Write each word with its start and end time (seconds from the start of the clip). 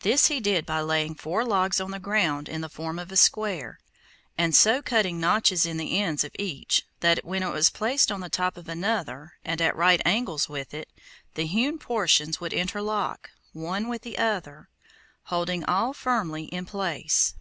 This 0.00 0.28
he 0.28 0.40
did 0.40 0.64
by 0.64 0.80
laying 0.80 1.14
four 1.14 1.44
logs 1.44 1.78
on 1.78 1.90
the 1.90 1.98
ground 1.98 2.48
in 2.48 2.62
the 2.62 2.70
form 2.70 2.98
of 2.98 3.12
a 3.12 3.18
square, 3.18 3.78
and 4.38 4.56
so 4.56 4.80
cutting 4.80 5.20
notches 5.20 5.66
in 5.66 5.76
the 5.76 5.98
ends 5.98 6.24
of 6.24 6.30
each 6.38 6.86
that 7.00 7.22
when 7.22 7.42
it 7.42 7.50
was 7.50 7.68
placed 7.68 8.10
on 8.10 8.20
the 8.22 8.30
top 8.30 8.56
of 8.56 8.66
another, 8.66 9.32
and 9.44 9.60
at 9.60 9.76
right 9.76 10.00
angles 10.06 10.48
with 10.48 10.72
it, 10.72 10.88
the 11.34 11.44
hewn 11.44 11.78
portions 11.78 12.40
would 12.40 12.54
interlock, 12.54 13.28
one 13.52 13.88
with 13.88 14.00
the 14.00 14.16
other, 14.16 14.70
holding 15.24 15.62
all 15.66 15.92
firmly 15.92 16.44
in 16.44 16.64
place. 16.64 17.34